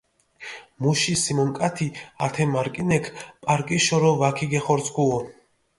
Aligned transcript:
მუში 0.85 1.13
სიმონკათი 1.25 1.89
ათე 2.29 2.49
მარკინექ 2.55 3.13
პარკიშორო 3.47 4.13
ვაქიგეხორცქუო. 4.25 5.25